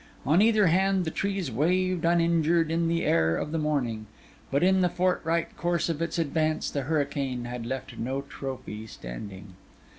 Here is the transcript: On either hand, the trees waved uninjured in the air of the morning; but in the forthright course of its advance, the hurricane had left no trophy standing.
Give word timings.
On 0.25 0.41
either 0.41 0.65
hand, 0.65 1.05
the 1.05 1.11
trees 1.11 1.51
waved 1.51 2.05
uninjured 2.05 2.71
in 2.71 2.87
the 2.87 3.05
air 3.05 3.37
of 3.37 3.51
the 3.51 3.59
morning; 3.59 4.07
but 4.49 4.63
in 4.63 4.81
the 4.81 4.89
forthright 4.89 5.55
course 5.55 5.89
of 5.89 6.01
its 6.01 6.17
advance, 6.17 6.71
the 6.71 6.81
hurricane 6.89 7.45
had 7.45 7.67
left 7.67 7.95
no 7.99 8.21
trophy 8.23 8.87
standing. 8.87 9.53